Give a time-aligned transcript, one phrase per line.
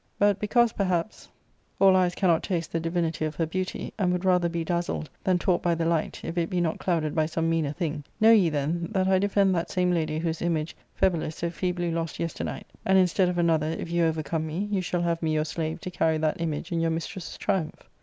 [0.17, 1.29] But because, perhaps,
[1.79, 2.49] all eyes cannot yolliti^^T^olit^nesSf pretty behaviour.
[2.49, 2.49] II' '90 ARCADIA.— Book I.
[2.49, 5.85] taste the divinity of her beauty, and would rather be dazzled than taught by the
[5.85, 9.19] light, if it be not clouded by some meaner thing, know ye, then, that I
[9.19, 13.67] defend that same lady whose image Phebilus so feebly lost yesternight, and, instead of another,
[13.69, 16.79] if you overcome me, you shall have me your slave to carry that image in
[16.79, 17.87] your mistress's triumph."